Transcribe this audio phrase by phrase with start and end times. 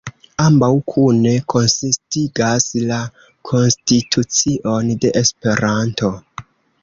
[0.43, 2.97] Ambaŭ kune konsistigas la
[3.51, 6.13] konstitucion de Esperanto.